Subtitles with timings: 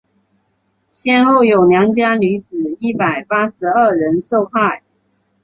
[0.91, 4.81] 先后有良家女子一百八十二人受害。